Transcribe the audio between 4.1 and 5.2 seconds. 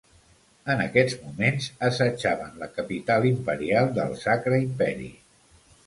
Sacre Imperi.